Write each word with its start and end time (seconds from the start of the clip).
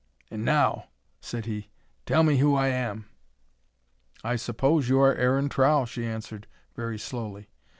"And, 0.31 0.43
now," 0.43 0.85
said 1.19 1.45
he, 1.45 1.69
"tell 2.07 2.23
me 2.23 2.37
who 2.39 2.55
I 2.55 2.69
am." 2.69 3.05
"I 4.23 4.35
suppose 4.35 4.89
you 4.89 4.99
are 4.99 5.13
Aaron 5.13 5.47
Trow," 5.47 5.85
she 5.85 6.07
answered, 6.07 6.47
very 6.75 6.97
slowly. 6.97 7.51